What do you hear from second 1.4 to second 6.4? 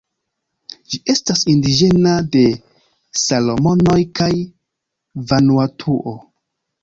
indiĝena de Salomonoj kaj Vanuatuo.